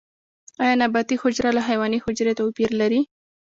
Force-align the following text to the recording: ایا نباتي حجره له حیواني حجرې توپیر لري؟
ایا 0.63 0.73
نباتي 0.81 1.15
حجره 1.21 1.49
له 1.57 1.61
حیواني 1.67 1.99
حجرې 2.05 2.33
توپیر 2.39 2.69
لري؟ 2.81 3.01